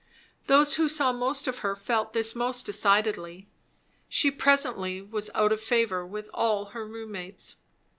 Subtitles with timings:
[0.47, 3.47] Those who saw most of her felt this most decidedly.
[4.09, 7.57] She presently was out of favour with all her roommates.